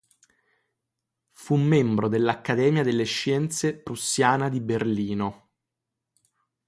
Fu 1.29 1.57
membro 1.57 2.07
dell'Accademia 2.07 2.81
delle 2.81 3.03
scienze 3.03 3.77
prussiana 3.77 4.49
di 4.49 4.59
Berlino. 4.59 5.49